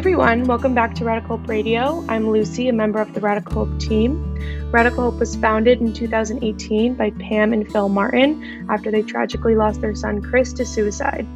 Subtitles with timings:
[0.00, 2.02] Everyone, welcome back to Radical Hope Radio.
[2.08, 4.34] I'm Lucy, a member of the Radical Hope team.
[4.72, 9.82] Radical Hope was founded in 2018 by Pam and Phil Martin after they tragically lost
[9.82, 11.26] their son Chris to suicide.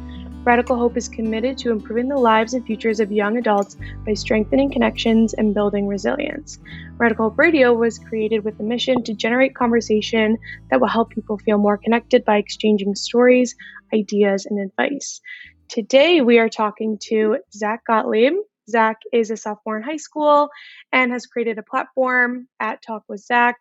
[0.43, 4.71] Radical Hope is committed to improving the lives and futures of young adults by strengthening
[4.71, 6.57] connections and building resilience.
[6.97, 10.39] Radical Hope Radio was created with the mission to generate conversation
[10.71, 13.55] that will help people feel more connected by exchanging stories,
[13.93, 15.21] ideas, and advice.
[15.67, 18.33] Today, we are talking to Zach Gottlieb.
[18.69, 20.49] Zach is a sophomore in high school
[20.91, 23.57] and has created a platform at Talk with Zach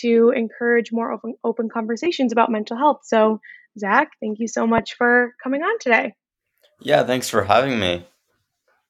[0.00, 3.00] to encourage more open, open conversations about mental health.
[3.04, 3.40] So,
[3.78, 6.14] Zach, thank you so much for coming on today.
[6.80, 8.06] Yeah, thanks for having me.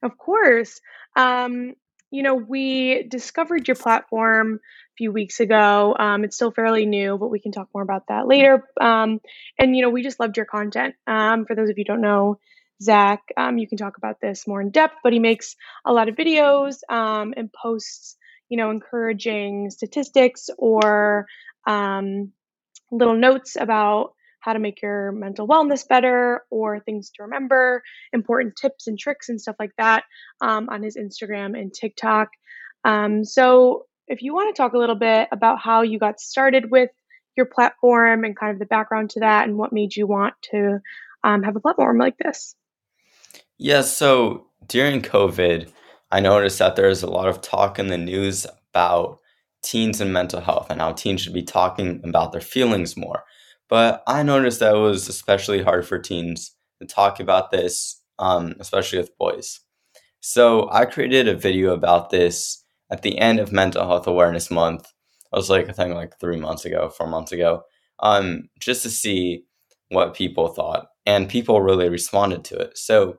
[0.03, 0.81] Of course.
[1.17, 1.75] Um,
[2.11, 5.97] you know, we discovered your platform a few weeks ago.
[5.99, 8.65] Um, it's still fairly new, but we can talk more about that later.
[8.81, 9.21] Um,
[9.59, 10.95] and, you know, we just loved your content.
[11.07, 12.39] Um, for those of you who don't know,
[12.81, 16.09] Zach, um, you can talk about this more in depth, but he makes a lot
[16.09, 18.17] of videos um, and posts,
[18.49, 21.27] you know, encouraging statistics or
[21.67, 22.33] um,
[22.91, 28.57] little notes about how to make your mental wellness better or things to remember, important
[28.57, 30.05] tips and tricks and stuff like that
[30.41, 32.29] um, on his Instagram and TikTok.
[32.85, 36.71] Um, so, if you want to talk a little bit about how you got started
[36.71, 36.91] with
[37.37, 40.81] your platform and kind of the background to that and what made you want to
[41.25, 42.55] um, have a platform like this.
[43.63, 45.71] Yeah, so during COVID,
[46.11, 49.21] I noticed that there's a lot of talk in the news about
[49.63, 53.23] teens and mental health and how teens should be talking about their feelings more.
[53.69, 58.57] But I noticed that it was especially hard for teens to talk about this, um,
[58.59, 59.61] especially with boys.
[60.19, 64.89] So I created a video about this at the end of Mental Health Awareness Month.
[65.33, 67.63] I was like, I think like three months ago, four months ago,
[68.01, 69.45] um, just to see
[69.91, 70.89] what people thought.
[71.07, 72.77] And people really responded to it.
[72.77, 73.19] So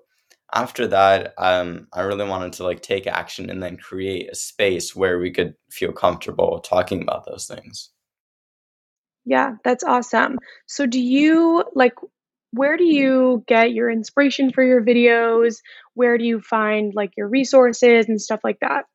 [0.53, 4.95] after that, um, I really wanted to like take action and then create a space
[4.95, 7.89] where we could feel comfortable talking about those things.
[9.25, 10.37] Yeah, that's awesome.
[10.67, 11.93] So, do you like
[12.51, 15.57] where do you get your inspiration for your videos?
[15.95, 18.85] Where do you find like your resources and stuff like that?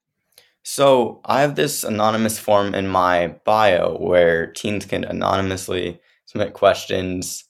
[0.62, 7.48] So, I have this anonymous form in my bio where teens can anonymously submit questions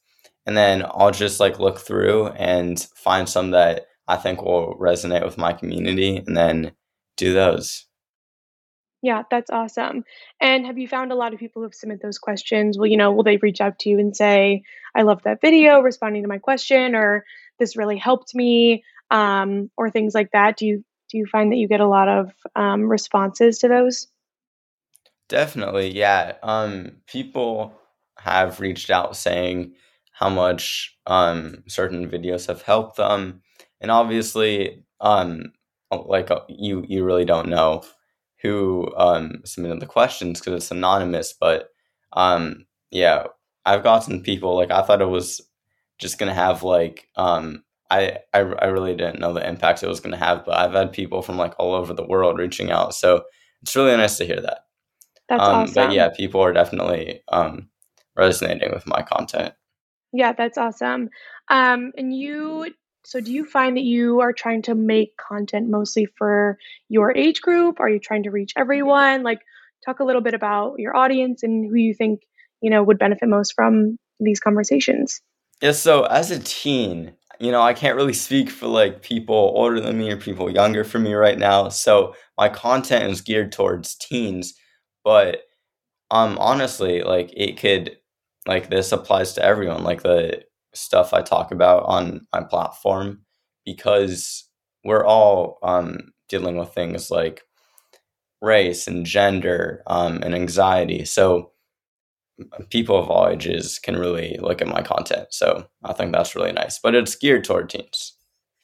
[0.48, 5.24] and then I'll just like look through and find some that I think will resonate
[5.24, 6.72] with my community and then
[7.16, 7.86] do those.
[9.02, 10.04] Yeah, that's awesome.
[10.41, 12.76] And have you found a lot of people who've submitted those questions?
[12.76, 14.62] Well, you know, will they reach out to you and say,
[14.96, 17.24] I love that video responding to my question, or
[17.60, 20.56] this really helped me, um, or things like that?
[20.56, 24.08] Do you do you find that you get a lot of um, responses to those?
[25.28, 26.34] Definitely, yeah.
[26.42, 27.72] Um, people
[28.19, 29.75] have reached out saying
[30.12, 33.42] how much um, certain videos have helped them
[33.80, 35.52] and obviously um
[36.06, 37.82] like uh, you you really don't know
[38.42, 41.70] who um submitted the questions because it's anonymous but
[42.12, 43.24] um yeah
[43.64, 45.40] i've gotten people like i thought it was
[45.98, 50.00] just gonna have like um I, I i really didn't know the impact it was
[50.00, 53.24] gonna have but i've had people from like all over the world reaching out so
[53.62, 54.60] it's really nice to hear that.
[55.28, 55.74] That's um, awesome.
[55.74, 57.68] but yeah people are definitely um
[58.16, 59.54] resonating with my content.
[60.12, 61.10] Yeah that's awesome.
[61.48, 62.72] Um and you
[63.08, 66.58] so, do you find that you are trying to make content mostly for
[66.91, 67.80] your age group?
[67.80, 69.22] Are you trying to reach everyone?
[69.22, 69.41] Like,
[69.82, 72.20] talk a little bit about your audience and who you think
[72.60, 75.22] you know would benefit most from these conversations.
[75.62, 75.72] Yeah.
[75.72, 79.96] So, as a teen, you know, I can't really speak for like people older than
[79.96, 81.70] me or people younger for me right now.
[81.70, 84.52] So, my content is geared towards teens,
[85.02, 85.44] but
[86.10, 87.96] um, honestly, like it could,
[88.46, 89.82] like this applies to everyone.
[89.82, 90.42] Like the
[90.74, 93.22] stuff I talk about on my platform
[93.64, 94.48] because
[94.84, 97.43] we're all um, dealing with things like
[98.40, 101.04] race and gender um, and anxiety.
[101.04, 101.52] So
[102.70, 105.28] people of all ages can really look at my content.
[105.31, 108.14] So I think that's really nice, but it's geared toward teens.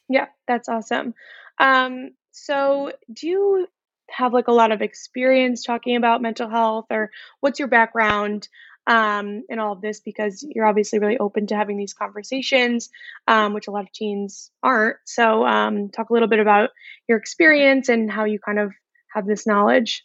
[0.07, 1.13] Yeah, that's awesome.
[1.59, 3.67] Um, so do you
[4.09, 8.47] have like a lot of experience talking about mental health or what's your background
[8.87, 12.89] um, in all of this because you're obviously really open to having these conversations,
[13.27, 14.97] um, which a lot of teens aren't.
[15.05, 16.69] So, um, talk a little bit about
[17.07, 18.71] your experience and how you kind of
[19.13, 20.03] have this knowledge.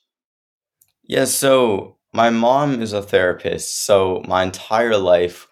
[1.02, 3.84] Yeah, so my mom is a therapist.
[3.84, 5.46] So, my entire life,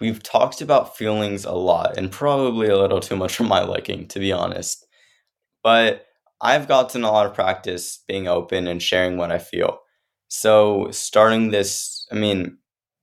[0.00, 4.08] we've talked about feelings a lot and probably a little too much for my liking,
[4.08, 4.86] to be honest.
[5.62, 6.06] But
[6.40, 9.80] I've gotten a lot of practice being open and sharing what I feel.
[10.28, 12.58] So, starting this, I mean,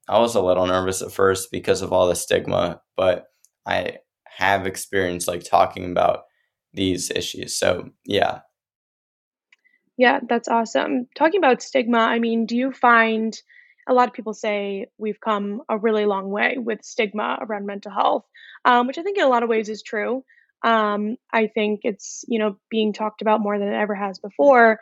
[0.08, 3.28] I was a little nervous at first because of all the stigma, but
[3.66, 6.24] I have experience like talking about
[6.74, 7.58] these issues.
[7.58, 8.40] So, yeah.
[9.98, 11.08] Yeah, that's awesome.
[11.16, 13.40] Talking about stigma, I mean, do you find
[13.88, 17.92] a lot of people say we've come a really long way with stigma around mental
[17.92, 18.26] health,
[18.66, 20.24] um, which I think in a lot of ways is true.
[20.64, 24.80] Um, I think it's, you know, being talked about more than it ever has before.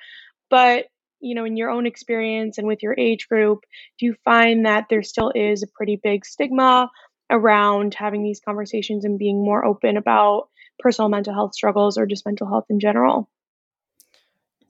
[0.50, 0.86] But,
[1.19, 3.66] you know, in your own experience and with your age group,
[4.00, 6.89] do you find that there still is a pretty big stigma
[7.30, 10.50] around having these conversations and being more open about
[10.80, 13.30] personal mental health struggles or just mental health in general?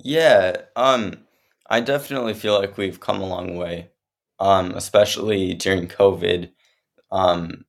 [0.02, 1.26] Yeah, um,
[1.70, 3.90] I definitely feel like we've come a long way,
[4.40, 6.52] um, especially during COVID.
[7.12, 7.66] Um,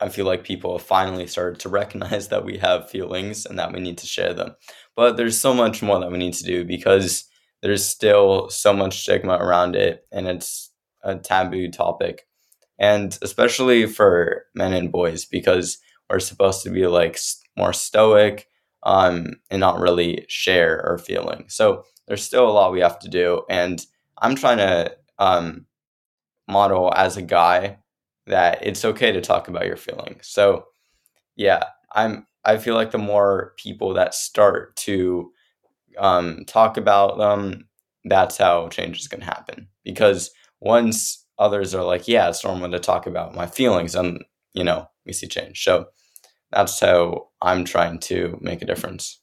[0.00, 3.72] I feel like people have finally started to recognize that we have feelings and that
[3.72, 4.56] we need to share them.
[4.96, 7.28] But there's so much more that we need to do because
[7.62, 10.70] there's still so much stigma around it and it's
[11.02, 12.26] a taboo topic.
[12.78, 15.78] And especially for men and boys because
[16.10, 17.18] we're supposed to be like
[17.56, 18.48] more stoic
[18.82, 21.54] um, and not really share our feelings.
[21.54, 23.42] So there's still a lot we have to do.
[23.48, 23.84] And
[24.18, 25.66] I'm trying to um,
[26.48, 27.78] model as a guy
[28.26, 30.28] that it's okay to talk about your feelings.
[30.28, 30.66] So
[31.36, 35.30] yeah, I'm I feel like the more people that start to
[35.98, 37.68] um, talk about them,
[38.04, 39.68] that's how change is going to happen.
[39.84, 40.30] Because
[40.60, 44.22] once others are like, yeah, it's normal to talk about my feelings, and
[44.54, 45.62] you know, we see change.
[45.62, 45.86] So
[46.50, 49.20] that's how I'm trying to make a difference.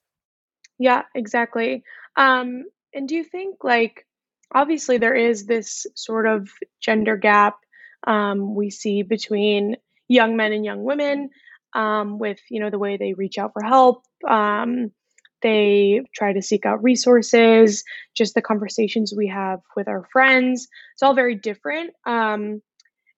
[0.80, 1.84] Yeah, exactly.
[2.16, 2.64] Um,
[2.94, 4.08] and do you think, like,
[4.54, 6.50] obviously there is this sort of
[6.82, 7.58] gender gap
[8.08, 9.76] um, we see between
[10.08, 11.30] young men and young women
[11.76, 14.04] um, with, you know, the way they reach out for help.
[14.28, 14.92] Um,
[15.42, 17.84] they try to seek out resources,
[18.16, 20.68] just the conversations we have with our friends.
[20.94, 21.92] It's all very different.
[22.06, 22.62] Um,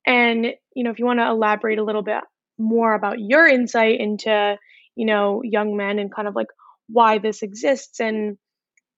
[0.05, 2.23] and, you know, if you want to elaborate a little bit
[2.57, 4.57] more about your insight into,
[4.95, 6.47] you know, young men and kind of like
[6.87, 8.37] why this exists and,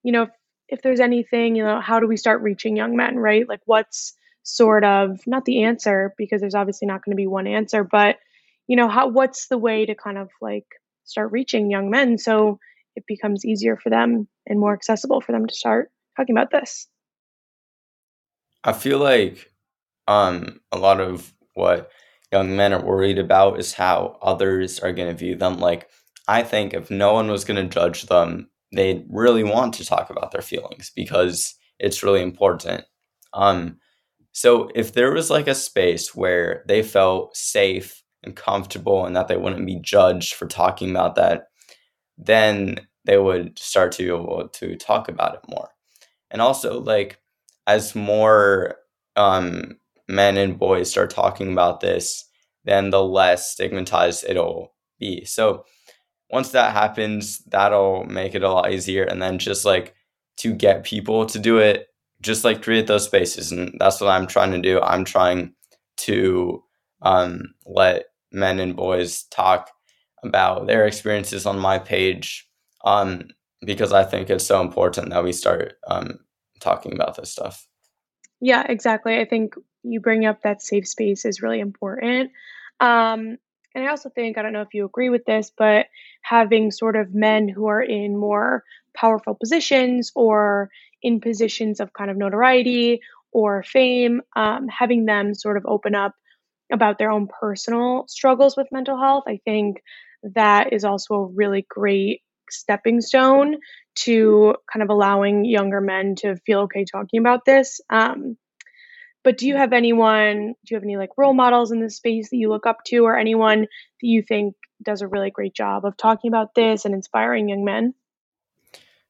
[0.04, 0.30] you know, if,
[0.70, 3.48] if there's anything, you know, how do we start reaching young men, right?
[3.48, 7.48] Like what's sort of not the answer because there's obviously not going to be one
[7.48, 8.18] answer, but
[8.68, 10.66] you know, how what's the way to kind of like
[11.06, 12.60] start reaching young men so
[12.96, 16.88] it becomes easier for them and more accessible for them to start talking about this?
[18.64, 19.52] I feel like
[20.08, 21.92] um, a lot of what
[22.32, 25.60] young men are worried about is how others are going to view them.
[25.60, 25.90] Like,
[26.28, 30.10] I think if no one was going to judge them, they'd really want to talk
[30.10, 32.86] about their feelings because it's really important.
[33.34, 33.78] Um,
[34.32, 39.28] so if there was like a space where they felt safe and comfortable and that
[39.28, 41.50] they wouldn't be judged for talking about that,
[42.26, 45.70] then they would start to be able to talk about it more.
[46.32, 47.20] And also, like,
[47.68, 48.76] as more
[49.16, 49.78] um,
[50.08, 52.26] men and boys start talking about this,
[52.66, 55.26] then the less stigmatized it'll be.
[55.26, 55.66] So
[56.30, 59.04] once that happens, that'll make it a lot easier.
[59.04, 59.94] And then just like
[60.38, 61.88] to get people to do it,
[62.22, 63.52] just like create those spaces.
[63.52, 64.82] And that's what I'm trying to do.
[64.82, 65.54] I'm trying
[65.98, 66.64] to
[67.02, 69.70] um, let men and boys talk
[70.24, 72.48] about their experiences on my page
[72.84, 73.30] um,
[73.66, 76.20] because I think it's so important that we start um,
[76.60, 77.68] talking about this stuff.
[78.42, 79.20] Yeah, exactly.
[79.20, 82.32] I think you bring up that safe space is really important.
[82.80, 83.38] Um,
[83.76, 85.88] and I also think, I don't know if you agree with this, but
[86.22, 88.64] having sort of men who are in more
[88.96, 90.70] powerful positions or
[91.02, 96.14] in positions of kind of notoriety or fame, um, having them sort of open up
[96.72, 99.82] about their own personal struggles with mental health, I think
[100.36, 103.58] that is also a really great stepping stone
[103.96, 107.80] to kind of allowing younger men to feel okay talking about this.
[107.90, 108.38] Um,
[109.24, 112.30] but do you have anyone, do you have any like role models in this space
[112.30, 113.68] that you look up to, or anyone that
[114.02, 117.94] you think does a really great job of talking about this and inspiring young men?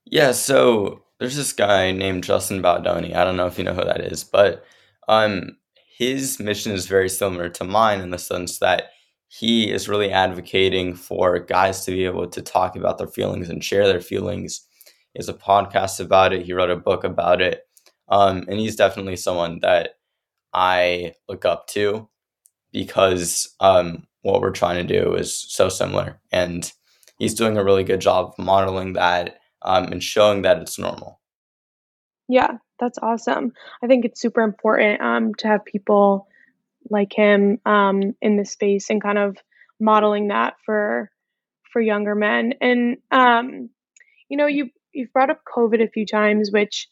[0.06, 3.16] Yeah, so there's this guy named Justin Baldoni.
[3.16, 4.66] I don't know if you know who that is, but
[5.08, 5.58] um,
[5.98, 8.92] his mission is very similar to mine in the sense that
[9.40, 13.64] he is really advocating for guys to be able to talk about their feelings and
[13.64, 14.62] share their feelings.
[15.12, 16.46] He has a podcast about it.
[16.46, 17.68] He wrote a book about it.
[18.10, 19.96] Um, and he's definitely someone that
[20.54, 22.08] I look up to
[22.72, 26.22] because um, what we're trying to do is so similar.
[26.32, 26.72] And
[27.18, 31.20] he's doing a really good job modeling that um, and showing that it's normal.
[32.28, 33.54] Yeah, that's awesome.
[33.82, 36.28] I think it's super important um, to have people
[36.90, 39.38] like him um, in this space and kind of
[39.80, 41.10] modeling that for
[41.72, 42.54] for younger men.
[42.62, 43.70] And um,
[44.30, 46.88] you know, you you've brought up COVID a few times, which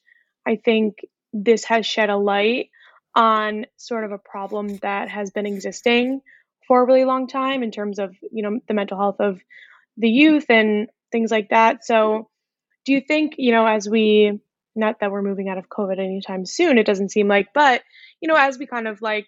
[0.46, 0.96] I think
[1.34, 2.70] this has shed a light
[3.16, 6.22] on sort of a problem that has been existing
[6.68, 9.40] for a really long time in terms of you know the mental health of
[9.98, 11.86] the youth and things like that.
[11.86, 12.30] So,
[12.86, 14.40] do you think, you know, as we,
[14.76, 17.82] not that we're moving out of COVID anytime soon, it doesn't seem like, but,
[18.22, 19.28] you know, as we kind of like,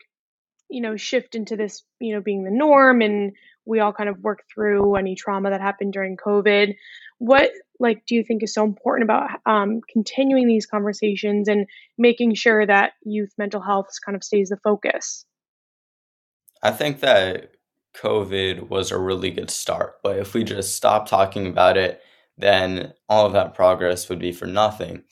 [0.73, 3.33] you know, shift into this, you know, being the norm and
[3.65, 6.73] we all kind of work through any trauma that happened during COVID,
[7.19, 12.33] what like do you think is so important about um, continuing these conversations and making
[12.33, 15.25] sure that youth mental health kind of stays the focus?
[16.63, 17.51] I think that
[17.95, 22.01] COVID was a really good start, but if we just stop talking about it,
[22.35, 25.03] then all of that progress would be for nothing.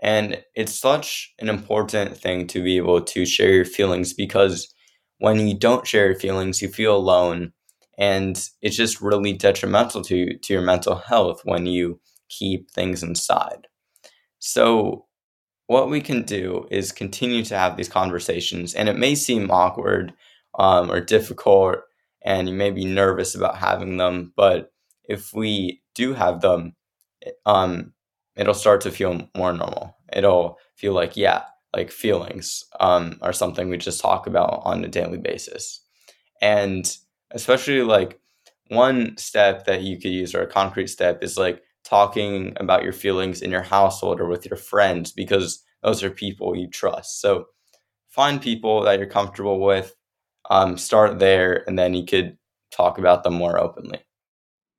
[0.00, 4.72] And it's such an important thing to be able to share your feelings because
[5.22, 7.52] when you don't share your feelings, you feel alone.
[7.96, 13.68] And it's just really detrimental to, to your mental health when you keep things inside.
[14.40, 15.06] So,
[15.68, 20.12] what we can do is continue to have these conversations, and it may seem awkward
[20.58, 21.76] um, or difficult,
[22.22, 24.72] and you may be nervous about having them, but
[25.04, 26.74] if we do have them,
[27.46, 27.92] um,
[28.34, 29.96] it'll start to feel more normal.
[30.12, 34.88] It'll feel like, yeah, like feelings um, are something we just talk about on a
[34.88, 35.80] daily basis.
[36.40, 36.94] And
[37.30, 38.20] especially like
[38.68, 42.92] one step that you could use or a concrete step is like talking about your
[42.92, 47.20] feelings in your household or with your friends because those are people you trust.
[47.20, 47.46] So
[48.08, 49.94] find people that you're comfortable with,
[50.50, 52.36] um, start there, and then you could
[52.70, 53.98] talk about them more openly.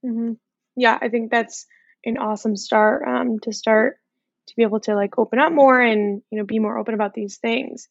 [0.06, 0.34] Mm-hmm.
[0.76, 1.66] Yeah, I think that's
[2.06, 3.98] an awesome start um, to start
[4.48, 7.14] to be able to like open up more and you know be more open about
[7.14, 7.88] these things.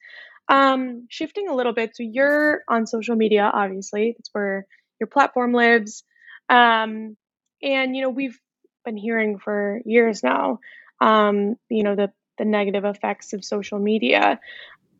[0.48, 4.14] Um, shifting a little bit, so you're on social media, obviously.
[4.16, 4.66] That's where
[5.00, 6.04] your platform lives.
[6.48, 7.16] Um,
[7.62, 8.38] and you know we've
[8.84, 10.58] been hearing for years now.
[11.00, 14.40] Um, you know the the negative effects of social media.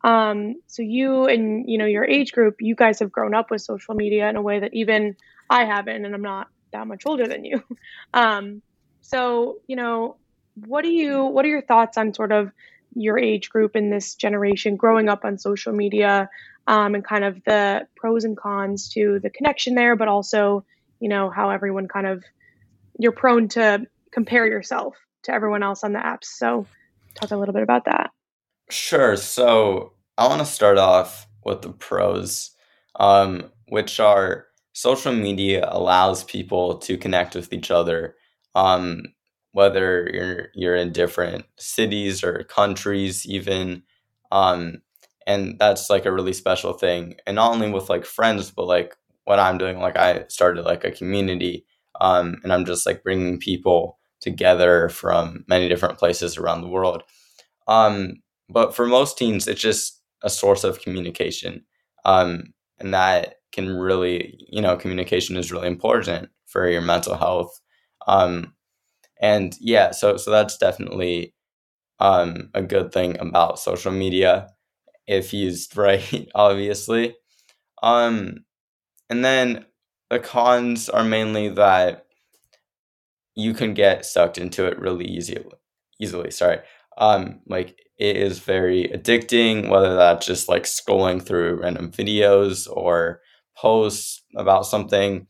[0.03, 3.61] Um, so you and you know your age group, you guys have grown up with
[3.61, 5.15] social media in a way that even
[5.49, 7.63] I haven't, and I'm not that much older than you.
[8.13, 8.61] Um,
[9.01, 10.17] so you know,
[10.55, 12.51] what do you what are your thoughts on sort of
[12.95, 16.29] your age group in this generation growing up on social media
[16.67, 20.63] um, and kind of the pros and cons to the connection there, but also
[20.99, 22.23] you know how everyone kind of
[22.97, 26.25] you're prone to compare yourself to everyone else on the apps.
[26.25, 26.65] So,
[27.15, 28.11] talk a little bit about that.
[28.69, 29.17] Sure.
[29.17, 32.51] So, I want to start off with the pros,
[32.99, 38.15] um, which are social media allows people to connect with each other,
[38.55, 39.03] um,
[39.53, 43.83] whether you're you're in different cities or countries, even.
[44.31, 44.81] Um,
[45.25, 48.95] and that's like a really special thing, and not only with like friends, but like
[49.25, 49.79] what I'm doing.
[49.79, 51.65] Like I started like a community
[52.01, 57.03] um, and I'm just like bringing people together from many different places around the world.
[57.67, 58.15] Um,
[58.49, 61.63] but for most teens, it's just a source of communication,
[62.05, 67.59] um, and that can really, you know, communication is really important for your mental health.
[68.07, 68.53] Um,
[69.23, 71.33] and yeah, so so that's definitely
[71.99, 74.49] um, a good thing about social media
[75.07, 77.15] if used right, obviously.
[77.83, 78.45] Um,
[79.09, 79.65] and then
[80.09, 82.05] the cons are mainly that
[83.35, 85.45] you can get sucked into it really easily.
[85.99, 86.59] Easily, sorry.
[86.97, 89.69] Um, like it is very addicting.
[89.69, 93.21] Whether that's just like scrolling through random videos or
[93.57, 95.27] posts about something,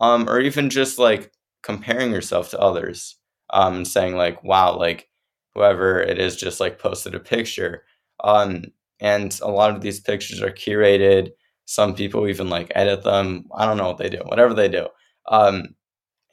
[0.00, 3.18] um, or even just like comparing yourself to others,
[3.56, 5.08] um, saying like, "Wow, like
[5.54, 7.84] whoever it is just like posted a picture."
[8.24, 8.64] Um,
[9.00, 11.30] and a lot of these pictures are curated
[11.66, 13.46] some people even like edit them.
[13.54, 14.88] I don't know what they do, whatever they do.
[15.28, 15.74] Um,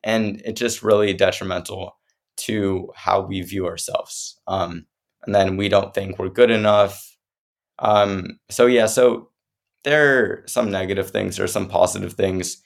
[0.03, 1.97] and it's just really detrimental
[2.37, 4.39] to how we view ourselves.
[4.47, 4.85] Um,
[5.25, 7.17] and then we don't think we're good enough.
[7.79, 9.29] Um, so, yeah, so
[9.83, 12.61] there are some negative things, there are some positive things.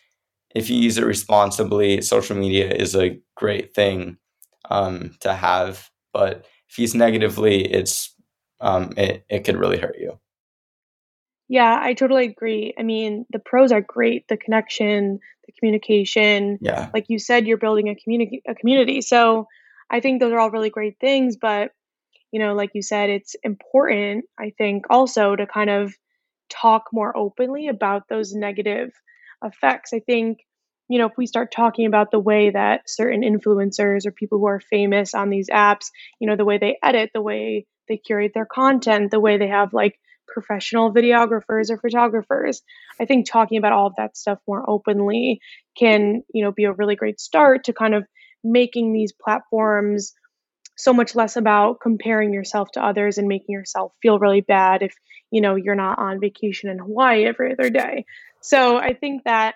[0.56, 4.18] If you use it responsibly, social media is a great thing
[4.70, 5.90] um, to have.
[6.14, 8.14] But if use negatively, it's
[8.60, 10.20] um, it, it could really hurt you.
[11.50, 12.74] Yeah, I totally agree.
[12.78, 16.58] I mean, the pros are great, the connection, the communication.
[16.62, 16.90] Yeah.
[16.94, 19.02] Like you said, you're building a community a community.
[19.02, 19.48] So
[19.90, 21.72] I think those are all really great things, but
[22.32, 25.94] you know, like you said, it's important, I think, also to kind of
[26.50, 28.92] talk more openly about those negative
[29.44, 29.94] effects.
[29.94, 30.40] I think,
[30.90, 34.48] you know, if we start talking about the way that certain influencers or people who
[34.48, 38.32] are famous on these apps, you know, the way they edit, the way they curate
[38.34, 42.62] their content, the way they have like professional videographers or photographers.
[43.00, 45.40] I think talking about all of that stuff more openly
[45.78, 48.06] can, you know, be a really great start to kind of
[48.44, 50.14] making these platforms
[50.78, 54.94] so much less about comparing yourself to others and making yourself feel really bad if,
[55.32, 58.06] you know, you're not on vacation in Hawaii every other day.
[58.42, 59.56] So I think that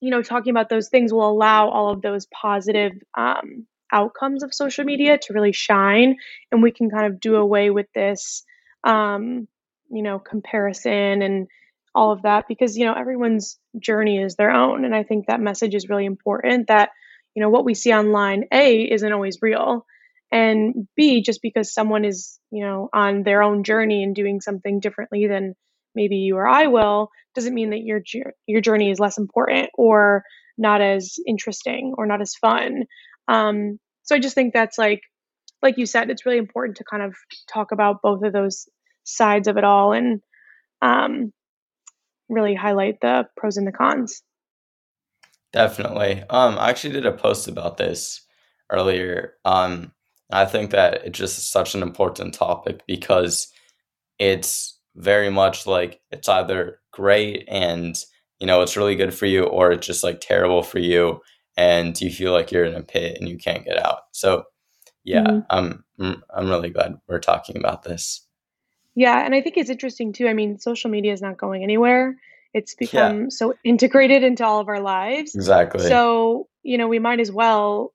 [0.00, 4.54] you know, talking about those things will allow all of those positive um, outcomes of
[4.54, 6.16] social media to really shine,
[6.52, 8.44] and we can kind of do away with this,
[8.84, 9.48] um,
[9.90, 11.48] you know, comparison and
[11.94, 15.40] all of that because you know everyone's journey is their own, and I think that
[15.40, 16.68] message is really important.
[16.68, 16.90] That
[17.34, 19.86] you know what we see online, a isn't always real,
[20.30, 24.78] and b just because someone is you know on their own journey and doing something
[24.80, 25.54] differently than
[25.96, 28.00] maybe you or I will doesn't mean that your
[28.46, 30.22] your journey is less important or
[30.56, 32.84] not as interesting or not as fun.
[33.28, 35.00] Um, so I just think that's like
[35.62, 37.14] like you said, it's really important to kind of
[37.52, 38.68] talk about both of those
[39.04, 40.20] sides of it all and
[40.82, 41.32] um,
[42.28, 44.22] really highlight the pros and the cons.
[45.52, 46.22] Definitely.
[46.28, 48.26] Um, I actually did a post about this
[48.70, 49.34] earlier.
[49.44, 49.92] Um,
[50.30, 53.48] I think that it's just such an important topic because
[54.18, 57.96] it's very much like it's either great and
[58.40, 61.20] you know it's really good for you or it's just like terrible for you
[61.56, 64.00] and you feel like you're in a pit and you can't get out.
[64.12, 64.44] So
[65.04, 65.40] yeah, mm-hmm.
[65.98, 68.26] I'm I'm really glad we're talking about this.
[68.94, 70.26] Yeah, and I think it's interesting too.
[70.26, 72.16] I mean, social media is not going anywhere.
[72.54, 73.28] It's become yeah.
[73.28, 75.34] so integrated into all of our lives.
[75.34, 75.86] Exactly.
[75.86, 77.92] So, you know, we might as well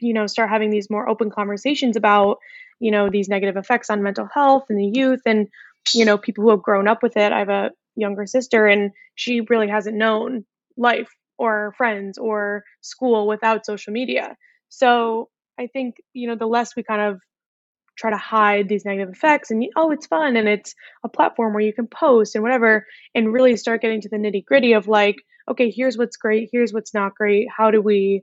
[0.00, 2.38] you know, start having these more open conversations about,
[2.80, 5.48] you know, these negative effects on mental health and the youth and
[5.94, 7.32] you know, people who have grown up with it.
[7.32, 10.44] I have a younger sister and she really hasn't known
[10.76, 14.36] life or friends or school without social media.
[14.68, 15.28] So
[15.58, 17.20] I think, you know, the less we kind of
[17.96, 21.62] try to hide these negative effects and oh it's fun and it's a platform where
[21.62, 25.16] you can post and whatever and really start getting to the nitty gritty of like
[25.50, 28.22] okay here's what's great here's what's not great how do we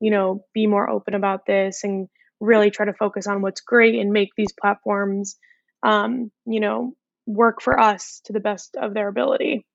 [0.00, 2.08] you know be more open about this and
[2.40, 5.36] really try to focus on what's great and make these platforms
[5.82, 6.94] um, you know
[7.26, 9.66] work for us to the best of their ability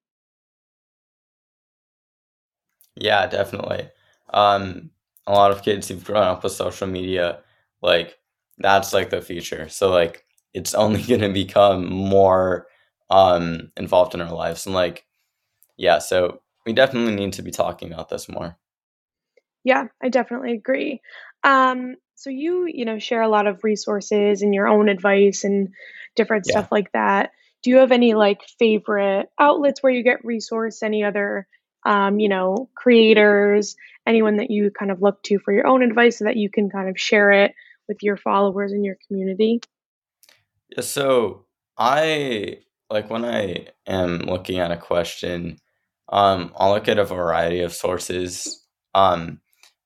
[2.96, 3.90] yeah, definitely.
[4.34, 4.92] Um,
[5.28, 7.40] a lot of kids who've grown up with social media,
[7.82, 8.18] like
[8.58, 9.70] that's like the future.
[9.70, 12.68] So like it's only going to become more
[13.10, 15.06] um involved in our lives and like
[15.78, 18.58] yeah, so we definitely need to be talking about this more.
[19.64, 21.02] Yeah, I definitely agree.
[21.44, 25.70] Um so you, you know, share a lot of resources and your own advice and
[26.16, 26.54] different yeah.
[26.54, 27.32] stuff like that.
[27.64, 30.84] Do you have any like favorite outlets where you get resource?
[30.84, 31.48] Any other
[31.86, 36.20] um, you know, creators, anyone that you kind of look to for your own advice
[36.20, 37.54] so that you can kind of share it
[37.88, 39.62] with your followers in your community?
[40.70, 41.46] Yeah, so
[41.78, 45.58] I like when I am looking at a question,
[46.10, 48.66] um, I'll look at a variety of sources.
[48.94, 49.40] Um,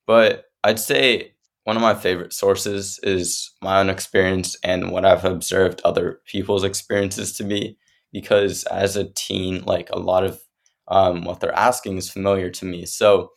[0.06, 1.35] but I'd say
[1.66, 6.64] one of my favorite sources is my own experience and what I've observed other people's
[6.64, 7.78] experiences to be.
[8.14, 10.40] Because as a teen, like a lot of
[10.88, 12.86] um, what they're asking is familiar to me.
[12.86, 13.32] So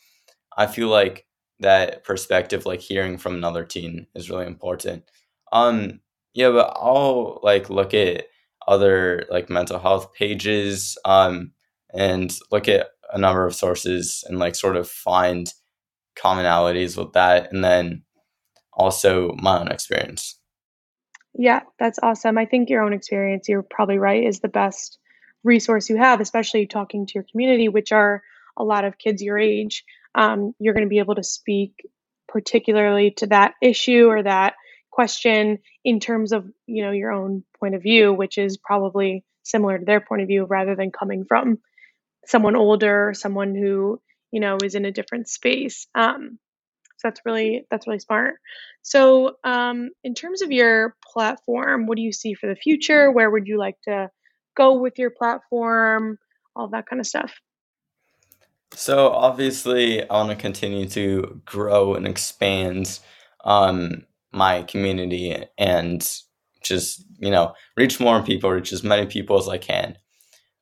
[0.57, 1.27] I feel like
[1.61, 5.05] that perspective, like hearing from another teen, is really important.
[5.51, 6.01] Um,
[6.35, 8.27] yeah, but I'll like look at
[8.69, 11.53] other like mental health pages, um,
[11.95, 15.53] and look at a number of sources and like sort of find
[16.17, 18.05] commonalities with that, and then
[18.79, 20.39] also my own experience.
[21.35, 22.39] Yeah, that's awesome.
[22.39, 24.99] I think your own experience, you're probably right, is the best
[25.45, 28.23] resource you have, especially talking to your community, which are
[28.57, 31.89] a lot of kids your age, um, you're going to be able to speak
[32.27, 34.55] particularly to that issue or that
[34.91, 39.79] question in terms of you know your own point of view, which is probably similar
[39.79, 41.59] to their point of view rather than coming from
[42.27, 44.01] someone older, someone who
[44.33, 45.87] you know is in a different space.
[45.95, 46.39] Um,
[46.99, 48.35] so that's really that's really smart.
[48.83, 53.11] So um, in terms of your platform, what do you see for the future?
[53.13, 54.11] Where would you like to
[54.57, 56.19] go with your platform,
[56.57, 57.33] all that kind of stuff?
[58.73, 62.99] So obviously, I want to continue to grow and expand
[63.45, 66.07] um, my community and
[66.63, 69.97] just you know reach more people, reach as many people as I can.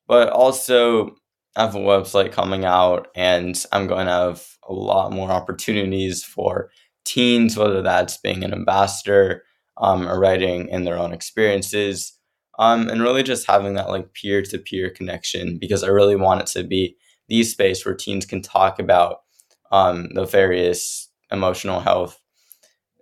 [0.07, 1.17] But also,
[1.57, 6.25] I have a website coming out, and I'm going to have a lot more opportunities
[6.25, 6.71] for
[7.05, 9.45] teens, whether that's being an ambassador
[9.79, 12.17] um, or writing in their own experiences
[12.59, 16.41] um, and really just having that like peer to peer connection because I really want
[16.41, 16.97] it to be
[17.29, 19.19] the space where teens can talk about
[19.71, 22.19] um, the various emotional health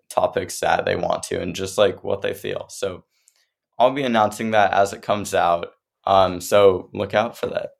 [0.09, 2.67] topics that they want to and just like what they feel.
[2.69, 3.05] So
[3.79, 5.69] I'll be announcing that as it comes out.
[6.07, 7.71] Um, so look out for that.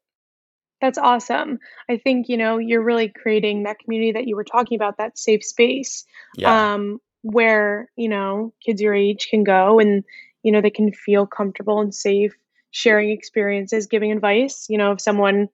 [0.85, 1.59] That's awesome.
[1.89, 5.19] I think, you know, you're really creating that community that you were talking about, that
[5.19, 6.05] safe space
[6.37, 6.75] yeah.
[6.75, 10.05] um, where, you know, kids your age can go and
[10.43, 12.35] you know they can feel comfortable and safe
[12.71, 15.49] sharing experiences giving advice you know if someone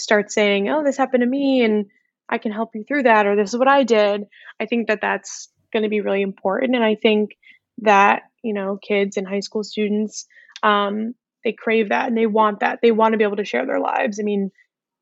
[0.00, 1.86] starts saying, "Oh, this happened to me," and
[2.28, 4.24] I can help you through that, or this is what I did.
[4.58, 7.36] I think that that's going to be really important, and I think
[7.82, 10.26] that you know kids and high school students
[10.62, 12.80] um, they crave that and they want that.
[12.82, 14.18] They want to be able to share their lives.
[14.20, 14.50] I mean,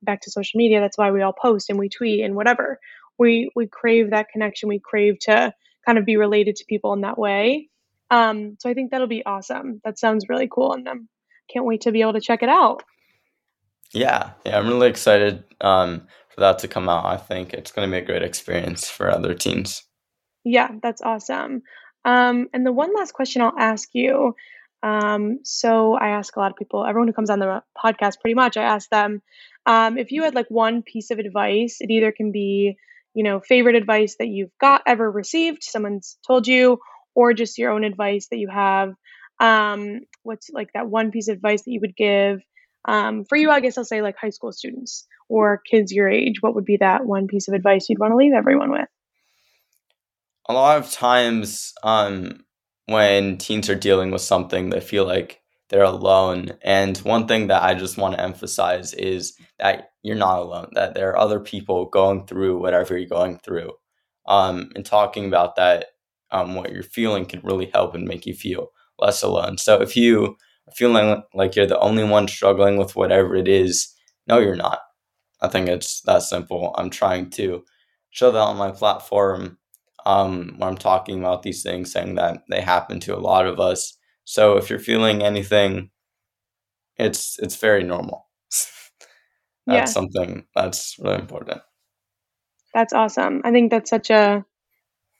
[0.03, 2.79] back to social media, that's why we all post and we tweet and whatever.
[3.18, 4.68] We we crave that connection.
[4.68, 5.53] We crave to
[5.85, 7.68] kind of be related to people in that way.
[8.11, 9.81] Um, so I think that'll be awesome.
[9.85, 10.94] That sounds really cool, and I
[11.53, 12.83] can't wait to be able to check it out.
[13.92, 17.07] Yeah, yeah, I'm really excited um, for that to come out.
[17.07, 19.83] I think it's going to be a great experience for other teens.
[20.44, 21.62] Yeah, that's awesome.
[22.05, 24.35] Um, and the one last question I'll ask you.
[24.83, 28.35] Um, so I ask a lot of people, everyone who comes on the podcast, pretty
[28.35, 29.23] much, I ask them
[29.67, 31.79] um, if you had like one piece of advice.
[31.81, 32.77] It either can be,
[33.14, 36.79] you know, favorite advice that you've got ever received, someone's told you,
[37.14, 38.95] or just your own advice that you have.
[39.41, 42.41] Um, what's like that one piece of advice that you would give
[42.88, 46.37] um, for you, I guess I'll say like high school students or kids your age.
[46.41, 48.88] What would be that one piece of advice you'd want to leave everyone with?
[50.49, 52.45] A lot of times, um,
[52.88, 56.53] when teens are dealing with something, they feel like they're alone.
[56.62, 60.94] And one thing that I just want to emphasize is that you're not alone, that
[60.94, 63.72] there are other people going through whatever you're going through.
[64.27, 65.87] Um, and talking about that,
[66.31, 69.59] um, what you're feeling can really help and make you feel less alone.
[69.59, 70.37] So if you
[70.74, 73.94] feeling like you're the only one struggling with whatever it is.
[74.27, 74.81] No, you're not.
[75.40, 76.74] I think it's that simple.
[76.77, 77.64] I'm trying to
[78.11, 79.59] show that on my platform
[80.09, 83.61] um, when I'm talking about these things, saying that they happen to a lot of
[83.61, 83.97] us.
[84.25, 85.90] So if you're feeling anything,
[86.97, 88.27] it's it's very normal.
[88.51, 88.71] that's
[89.66, 89.85] yeah.
[89.85, 91.61] something that's really important.
[92.75, 93.42] That's awesome.
[93.44, 94.44] I think that's such a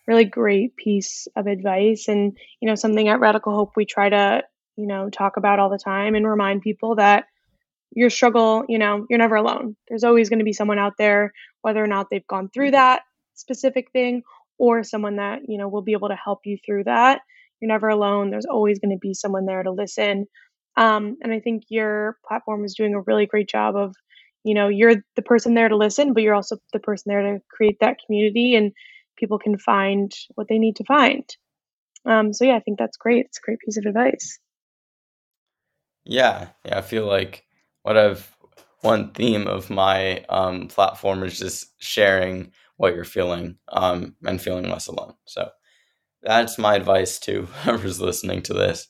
[0.07, 4.42] really great piece of advice and you know something at Radical Hope we try to
[4.79, 7.24] you know, talk about all the time and remind people that
[7.90, 9.77] your struggle, you know, you're never alone.
[9.88, 13.03] There's always going to be someone out there, whether or not they've gone through that
[13.35, 14.22] specific thing
[14.59, 17.21] or someone that, you know, will be able to help you through that.
[17.61, 18.31] You're never alone.
[18.31, 20.27] There's always going to be someone there to listen.
[20.77, 23.94] Um, and I think your platform is doing a really great job of,
[24.44, 27.40] you know, you're the person there to listen, but you're also the person there to
[27.51, 28.73] create that community and
[29.16, 31.25] people can find what they need to find.
[32.07, 33.27] Um, so yeah, I think that's great.
[33.27, 34.38] It's a great piece of advice.
[36.05, 37.44] Yeah, yeah, I feel like
[37.83, 38.35] what I've
[38.81, 44.71] one theme of my um, platform is just sharing what you're feeling um, and feeling
[44.71, 45.14] less alone.
[45.27, 45.51] So
[46.23, 48.88] that's my advice to whoever's listening to this.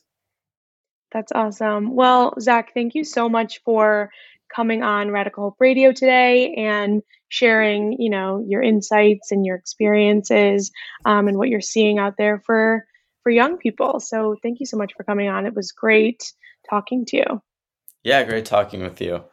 [1.11, 1.95] That's awesome.
[1.95, 4.11] Well, Zach, thank you so much for
[4.55, 10.71] coming on Radical Hope Radio today and sharing, you know, your insights and your experiences
[11.05, 12.85] um, and what you're seeing out there for
[13.23, 13.99] for young people.
[13.99, 15.45] So thank you so much for coming on.
[15.45, 16.31] It was great
[16.69, 17.41] talking to you.
[18.03, 19.23] Yeah, great talking with you.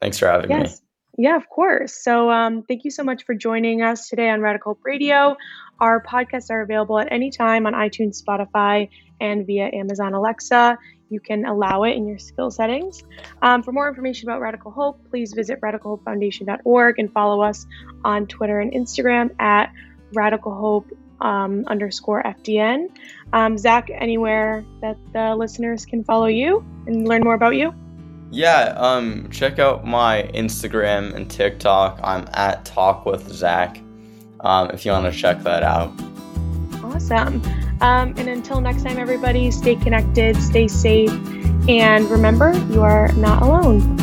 [0.00, 0.80] Thanks for having yes.
[0.80, 0.86] me.
[1.22, 1.94] Yeah, of course.
[1.94, 5.36] So, um, thank you so much for joining us today on Radical Hope Radio.
[5.78, 8.88] Our podcasts are available at any time on iTunes, Spotify,
[9.20, 10.76] and via Amazon Alexa.
[11.10, 13.04] You can allow it in your skill settings.
[13.40, 17.66] Um, for more information about Radical Hope, please visit radicalhopefoundation.org and follow us
[18.04, 19.72] on Twitter and Instagram at
[20.14, 22.88] Radical Hope um, underscore FDN.
[23.32, 27.72] Um, Zach, anywhere that the listeners can follow you and learn more about you?
[28.32, 32.00] Yeah, um, check out my Instagram and TikTok.
[32.02, 33.78] I'm at Talk with Zach.
[34.40, 35.92] Um, if you want to check that out.
[36.82, 37.42] Awesome.
[37.82, 41.12] Um, and until next time, everybody, stay connected, stay safe,
[41.68, 44.01] and remember, you are not alone.